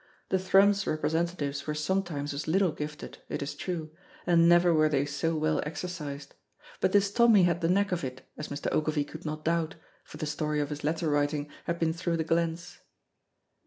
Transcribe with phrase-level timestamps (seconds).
[0.29, 3.91] The Thrums representatives were sometimes as little gifted, it is true,
[4.25, 6.33] and never were they so well exercised,
[6.79, 8.67] but this Tommy had the knack of it, as Mr.
[8.73, 12.23] Ogilvy could not doubt, for the story of his letter writing had been through the
[12.23, 12.79] glens.